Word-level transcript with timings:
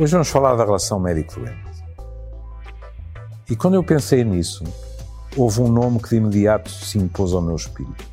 Hoje 0.00 0.12
vamos 0.12 0.28
falar 0.28 0.54
da 0.54 0.64
relação 0.64 1.00
médico-doente. 1.00 1.58
E 3.50 3.56
quando 3.56 3.74
eu 3.74 3.82
pensei 3.82 4.22
nisso, 4.22 4.62
houve 5.36 5.60
um 5.60 5.66
nome 5.66 5.98
que 5.98 6.10
de 6.10 6.16
imediato 6.18 6.70
se 6.70 6.98
impôs 6.98 7.32
ao 7.32 7.42
meu 7.42 7.56
espírito. 7.56 8.06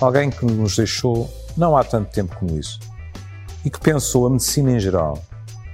Alguém 0.00 0.28
que 0.28 0.44
nos 0.44 0.74
deixou 0.74 1.32
não 1.56 1.76
há 1.76 1.84
tanto 1.84 2.10
tempo 2.10 2.34
como 2.34 2.58
isso 2.58 2.80
e 3.64 3.70
que 3.70 3.78
pensou 3.78 4.26
a 4.26 4.30
medicina 4.30 4.72
em 4.72 4.80
geral 4.80 5.22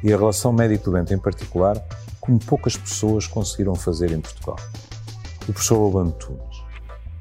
e 0.05 0.13
a 0.13 0.17
relação 0.19 0.53
médico-doente 0.53 1.15
em 1.15 1.19
particular 1.19 1.83
como 2.21 2.39
poucas 2.39 2.77
pessoas 2.77 3.27
conseguiram 3.27 3.75
fazer 3.75 4.13
em 4.13 4.21
Portugal. 4.21 4.59
O 5.49 5.53
professor 5.55 5.79
Lobo 5.79 6.13
Tunes. 6.13 6.63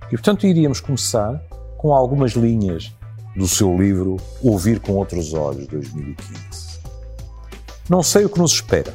E 0.07 0.17
portanto 0.17 0.45
iríamos 0.45 0.81
começar 0.81 1.41
com 1.77 1.93
algumas 1.93 2.33
linhas 2.33 2.93
do 3.37 3.47
seu 3.47 3.77
livro 3.77 4.17
Ouvir 4.43 4.81
com 4.81 4.97
Outros 4.97 5.33
Olhos, 5.33 5.67
2015. 5.67 6.68
Não 7.89 8.03
sei 8.03 8.23
o 8.23 8.29
que 8.29 8.37
nos 8.37 8.53
espera, 8.53 8.93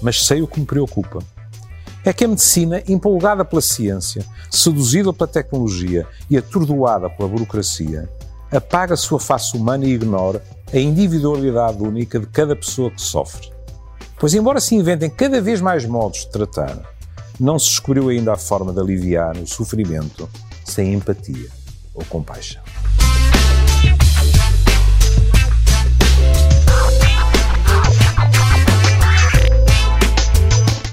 mas 0.00 0.24
sei 0.24 0.40
o 0.40 0.46
que 0.46 0.58
me 0.58 0.64
preocupa. 0.64 1.18
É 2.02 2.10
que 2.10 2.24
a 2.24 2.28
medicina, 2.28 2.82
empolgada 2.88 3.44
pela 3.44 3.60
ciência, 3.60 4.24
seduzida 4.50 5.12
pela 5.12 5.28
tecnologia 5.28 6.06
e 6.30 6.38
atordoada 6.38 7.10
pela 7.10 7.28
burocracia, 7.28 8.08
apaga 8.50 8.94
a 8.94 8.96
sua 8.96 9.20
face 9.20 9.54
humana 9.54 9.84
e 9.84 9.92
ignora 9.92 10.42
a 10.72 10.78
individualidade 10.78 11.82
única 11.82 12.18
de 12.18 12.26
cada 12.26 12.56
pessoa 12.56 12.90
que 12.90 13.00
sofre. 13.00 13.52
Pois, 14.18 14.32
embora 14.32 14.58
se 14.58 14.74
inventem 14.74 15.10
cada 15.10 15.40
vez 15.42 15.60
mais 15.60 15.84
modos 15.84 16.20
de 16.20 16.30
tratar, 16.30 16.78
não 17.38 17.58
se 17.58 17.66
descobriu 17.66 18.08
ainda 18.08 18.32
a 18.32 18.38
forma 18.38 18.72
de 18.72 18.80
aliviar 18.80 19.36
o 19.36 19.46
sofrimento 19.46 20.28
sem 20.64 20.94
empatia 20.94 21.50
ou 21.94 22.02
compaixão. 22.06 22.62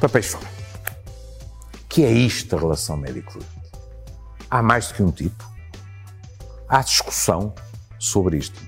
Papéis 0.02 0.30
fora. 0.30 0.50
Que 1.88 2.04
é 2.04 2.12
isto 2.12 2.56
a 2.56 2.60
relação 2.60 2.98
médico-doente? 2.98 3.48
Há 4.50 4.64
mais 4.64 4.88
do 4.88 4.96
que 4.96 5.04
um 5.04 5.12
tipo? 5.12 5.48
Há 6.68 6.82
discussão 6.82 7.54
sobre 8.00 8.38
isto? 8.38 8.60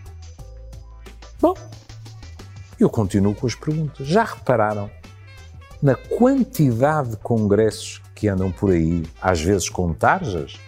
Bom, 1.41 1.55
eu 2.80 2.88
continuo 2.88 3.33
com 3.33 3.47
as 3.47 3.55
perguntas. 3.55 4.05
Já 4.05 4.23
repararam 4.25 4.91
na 5.81 5.95
quantidade 5.95 7.09
de 7.09 7.17
congressos 7.17 8.00
que 8.13 8.27
andam 8.27 8.52
por 8.52 8.69
aí, 8.69 9.03
às 9.19 9.41
vezes 9.41 9.67
com 9.69 9.91
tarjas, 9.91 10.59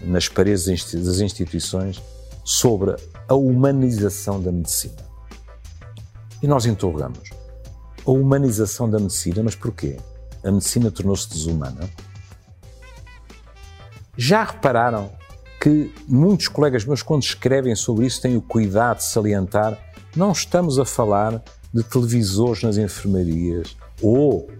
nas 0.00 0.26
paredes 0.26 0.64
das 0.94 1.20
instituições, 1.20 2.02
sobre 2.42 2.96
a 3.28 3.34
humanização 3.34 4.40
da 4.42 4.50
medicina? 4.50 5.04
E 6.42 6.46
nós 6.46 6.64
interrogamos 6.64 7.41
a 8.06 8.10
humanização 8.10 8.88
da 8.88 8.98
medicina, 8.98 9.42
mas 9.42 9.54
porquê? 9.54 9.98
A 10.44 10.50
medicina 10.50 10.90
tornou-se 10.90 11.28
desumana? 11.28 11.88
Já 14.16 14.44
repararam 14.44 15.10
que 15.60 15.94
muitos 16.08 16.48
colegas 16.48 16.84
meus, 16.84 17.02
quando 17.02 17.22
escrevem 17.22 17.74
sobre 17.74 18.06
isso, 18.06 18.20
têm 18.20 18.36
o 18.36 18.42
cuidado 18.42 18.98
de 18.98 19.04
salientar 19.04 19.78
não 20.14 20.32
estamos 20.32 20.78
a 20.78 20.84
falar 20.84 21.42
de 21.72 21.82
televisores 21.82 22.62
nas 22.62 22.76
enfermarias 22.76 23.74
ou 24.02 24.50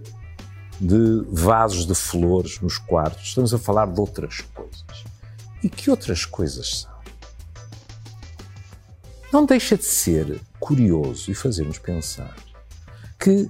de 0.81 1.23
vasos 1.29 1.85
de 1.85 1.93
flores 1.93 2.59
nos 2.59 2.79
quartos, 2.79 3.27
estamos 3.27 3.53
a 3.53 3.59
falar 3.59 3.85
de 3.85 3.99
outras 3.99 4.41
coisas. 4.41 4.83
E 5.61 5.69
que 5.69 5.91
outras 5.91 6.25
coisas 6.25 6.81
são? 6.81 6.93
Não 9.31 9.45
deixa 9.45 9.77
de 9.77 9.85
ser 9.85 10.41
curioso 10.59 11.29
e 11.29 11.35
fazer-nos 11.35 11.77
pensar 11.77 12.35
que 13.23 13.49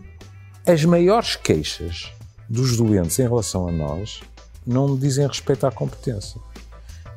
as 0.68 0.86
maiores 0.86 1.36
queixas 1.36 2.14
dos 2.48 2.78
doentes 2.78 3.18
em 3.18 3.24
relação 3.24 3.68
a 3.68 3.72
nós 3.72 4.22
não 4.64 4.96
dizem 4.96 5.26
respeito 5.26 5.66
à 5.66 5.72
competência. 5.72 6.40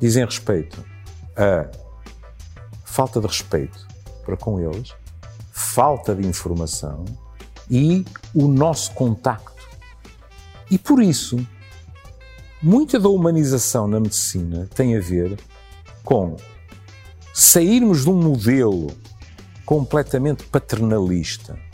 Dizem 0.01 0.25
respeito 0.25 0.83
a 1.35 1.69
falta 2.83 3.21
de 3.21 3.27
respeito 3.27 3.87
para 4.25 4.35
com 4.35 4.59
eles, 4.59 4.91
falta 5.51 6.15
de 6.15 6.27
informação 6.27 7.05
e 7.69 8.03
o 8.33 8.47
nosso 8.47 8.91
contacto. 8.93 9.53
E 10.71 10.79
por 10.79 10.99
isso, 10.99 11.37
muita 12.59 12.99
da 12.99 13.07
humanização 13.07 13.87
na 13.87 13.99
medicina 13.99 14.67
tem 14.73 14.97
a 14.97 14.99
ver 14.99 15.37
com 16.03 16.35
sairmos 17.35 18.01
de 18.01 18.09
um 18.09 18.19
modelo 18.19 18.87
completamente 19.63 20.43
paternalista 20.45 21.67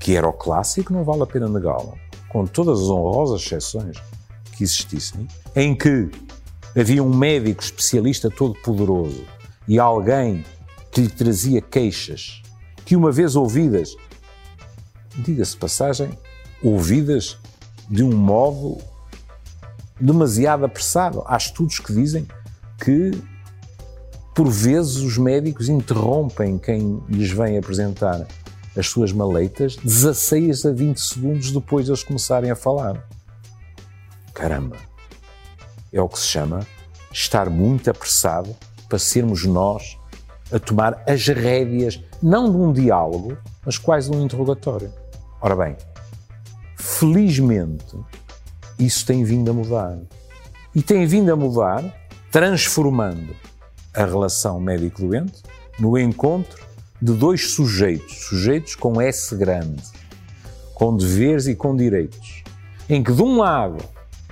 que 0.00 0.16
era 0.16 0.26
o 0.26 0.32
clássico, 0.32 0.92
não 0.92 1.04
vale 1.04 1.22
a 1.22 1.26
pena 1.26 1.46
negá-lo, 1.46 1.96
com 2.30 2.46
todas 2.46 2.80
as 2.80 2.88
honrosas 2.88 3.42
exceções 3.42 3.98
que 4.56 4.64
existissem, 4.64 5.28
em 5.54 5.76
que 5.76 6.10
havia 6.76 7.02
um 7.02 7.14
médico 7.14 7.62
especialista 7.62 8.30
todo 8.30 8.54
poderoso 8.62 9.24
e 9.68 9.78
alguém 9.78 10.44
que 10.90 11.02
lhe 11.02 11.08
trazia 11.08 11.60
queixas 11.60 12.42
que, 12.84 12.96
uma 12.96 13.12
vez 13.12 13.36
ouvidas, 13.36 13.94
diga-se 15.16 15.56
passagem, 15.56 16.10
ouvidas 16.62 17.38
de 17.88 18.02
um 18.02 18.16
modo 18.16 18.78
demasiado 20.00 20.64
apressado. 20.64 21.22
Há 21.26 21.36
estudos 21.36 21.78
que 21.78 21.92
dizem 21.92 22.26
que, 22.82 23.12
por 24.34 24.48
vezes, 24.48 24.96
os 24.96 25.18
médicos 25.18 25.68
interrompem 25.68 26.58
quem 26.58 27.02
lhes 27.08 27.30
vem 27.30 27.58
apresentar 27.58 28.26
as 28.76 28.88
suas 28.88 29.12
maleitas 29.12 29.76
16 29.76 30.66
a 30.66 30.72
20 30.72 30.98
segundos 30.98 31.50
depois 31.50 31.86
de 31.86 31.90
eles 31.90 32.04
começarem 32.04 32.50
a 32.50 32.56
falar. 32.56 33.06
Caramba! 34.34 34.76
É 35.92 36.00
o 36.00 36.08
que 36.08 36.18
se 36.18 36.26
chama 36.26 36.66
estar 37.12 37.50
muito 37.50 37.90
apressado 37.90 38.54
para 38.88 38.98
sermos 38.98 39.44
nós 39.44 39.98
a 40.52 40.58
tomar 40.58 41.02
as 41.06 41.26
rédeas, 41.28 42.02
não 42.22 42.50
de 42.50 42.56
um 42.56 42.72
diálogo, 42.72 43.36
mas 43.64 43.78
quase 43.78 44.10
de 44.10 44.16
um 44.16 44.24
interrogatório. 44.24 44.92
Ora 45.40 45.56
bem, 45.56 45.76
felizmente, 46.76 47.96
isso 48.78 49.06
tem 49.06 49.24
vindo 49.24 49.50
a 49.50 49.54
mudar. 49.54 49.98
E 50.74 50.82
tem 50.82 51.06
vindo 51.06 51.32
a 51.32 51.36
mudar 51.36 51.82
transformando 52.30 53.34
a 53.94 54.04
relação 54.04 54.60
médico-doente 54.60 55.42
no 55.78 55.98
encontro 55.98 56.64
de 57.00 57.12
dois 57.12 57.52
sujeitos, 57.52 58.26
sujeitos 58.26 58.74
com 58.74 59.00
S 59.00 59.34
grande, 59.34 59.82
com 60.74 60.96
deveres 60.96 61.46
e 61.46 61.54
com 61.54 61.74
direitos, 61.74 62.42
em 62.88 63.02
que 63.02 63.12
de 63.12 63.22
um 63.22 63.38
lado 63.38 63.82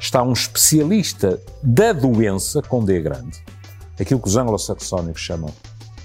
está 0.01 0.23
um 0.23 0.33
especialista 0.33 1.41
da 1.63 1.93
doença, 1.93 2.63
com 2.63 2.85
D 2.85 3.01
grande, 3.01 3.43
aquilo 3.99 4.21
que 4.21 4.29
os 4.29 4.37
anglo-saxónicos 4.37 5.21
chamam 5.21 5.53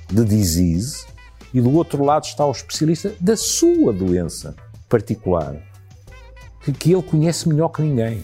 de 0.10 0.26
disease, 0.26 1.06
e 1.54 1.62
do 1.62 1.72
outro 1.72 2.04
lado 2.04 2.26
está 2.26 2.46
o 2.46 2.52
especialista 2.52 3.14
da 3.20 3.38
sua 3.38 3.94
doença 3.94 4.56
particular, 4.90 5.56
que, 6.64 6.72
que 6.72 6.94
ele 6.94 7.04
conhece 7.04 7.48
melhor 7.48 7.70
que 7.70 7.82
ninguém, 7.82 8.24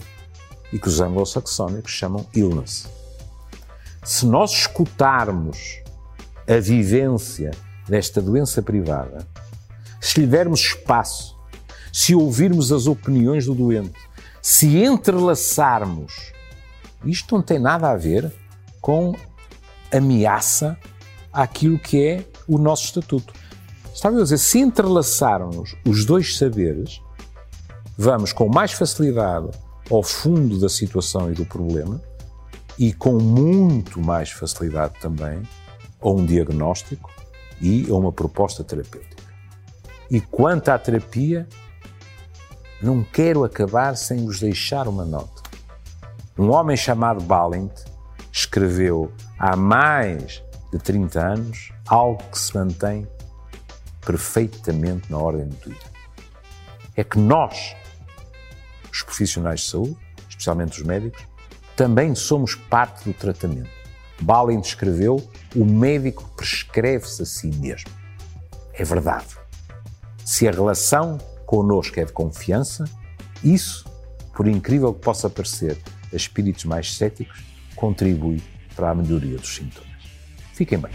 e 0.72 0.78
que 0.78 0.88
os 0.88 1.00
anglo-saxónicos 1.00 1.92
chamam 1.92 2.26
illness. 2.34 2.88
Se 4.04 4.24
nós 4.26 4.52
escutarmos 4.52 5.82
a 6.48 6.58
vivência 6.58 7.50
desta 7.90 8.22
doença 8.22 8.62
privada, 8.62 9.26
se 10.00 10.20
lhe 10.20 10.26
dermos 10.26 10.60
espaço, 10.60 11.36
se 11.92 12.14
ouvirmos 12.14 12.70
as 12.70 12.86
opiniões 12.86 13.46
do 13.46 13.54
doente, 13.54 13.98
se 14.40 14.78
entrelaçarmos, 14.78 16.32
isto 17.04 17.34
não 17.34 17.42
tem 17.42 17.58
nada 17.58 17.90
a 17.90 17.96
ver 17.96 18.32
com 18.80 19.14
ameaça 19.92 20.78
àquilo 21.32 21.78
que 21.80 22.02
é 22.02 22.24
o 22.46 22.58
nosso 22.58 22.84
estatuto. 22.84 23.34
Estava 23.92 24.18
a 24.18 24.22
dizer, 24.22 24.38
se 24.38 24.60
entrelaçarmos 24.60 25.74
os 25.84 26.04
dois 26.04 26.38
saberes, 26.38 27.00
vamos 27.98 28.32
com 28.32 28.48
mais 28.48 28.72
facilidade 28.72 29.50
ao 29.90 30.02
fundo 30.02 30.60
da 30.60 30.68
situação 30.68 31.30
e 31.30 31.34
do 31.34 31.44
problema 31.44 32.00
e 32.78 32.92
com 32.92 33.18
muito 33.18 34.00
mais 34.00 34.30
facilidade 34.30 34.94
também 35.00 35.42
a 36.00 36.08
um 36.08 36.24
diagnóstico 36.24 37.10
e 37.60 37.90
a 37.90 37.94
uma 37.94 38.12
proposta 38.12 38.64
terapêutica. 38.64 39.22
E 40.10 40.20
quanto 40.20 40.70
à 40.70 40.78
terapia, 40.78 41.48
não 42.82 43.04
quero 43.04 43.44
acabar 43.44 43.96
sem 43.96 44.24
vos 44.24 44.40
deixar 44.40 44.88
uma 44.88 45.04
nota. 45.04 45.42
Um 46.38 46.50
homem 46.50 46.76
chamado 46.76 47.20
Balint 47.22 47.72
escreveu 48.32 49.12
há 49.38 49.54
mais 49.54 50.42
de 50.72 50.78
30 50.78 51.20
anos 51.20 51.72
algo 51.86 52.22
que 52.30 52.38
se 52.38 52.54
mantém 52.56 53.06
perfeitamente 54.04 55.10
na 55.10 55.18
ordem 55.18 55.48
do 55.48 55.56
dia. 55.56 55.90
É 56.96 57.04
que 57.04 57.18
nós, 57.18 57.76
os 58.90 59.02
profissionais 59.02 59.60
de 59.60 59.66
saúde, 59.66 59.96
especialmente 60.28 60.80
os 60.80 60.86
médicos, 60.86 61.22
também 61.76 62.14
somos 62.14 62.54
parte 62.54 63.04
do 63.04 63.12
tratamento. 63.12 63.79
Balin 64.20 64.60
escreveu: 64.60 65.28
o 65.54 65.64
médico 65.64 66.28
prescreve-se 66.36 67.22
a 67.22 67.26
si 67.26 67.48
mesmo. 67.48 67.90
É 68.72 68.84
verdade. 68.84 69.36
Se 70.24 70.46
a 70.46 70.50
relação 70.50 71.18
connosco 71.44 71.98
é 71.98 72.04
de 72.04 72.12
confiança, 72.12 72.84
isso, 73.42 73.84
por 74.34 74.46
incrível 74.46 74.94
que 74.94 75.00
possa 75.00 75.28
parecer 75.28 75.76
a 76.12 76.16
espíritos 76.16 76.64
mais 76.64 76.96
céticos, 76.96 77.42
contribui 77.74 78.42
para 78.76 78.90
a 78.90 78.94
melhoria 78.94 79.36
dos 79.36 79.54
sintomas. 79.54 79.90
Fiquem 80.54 80.78
bem. 80.78 80.92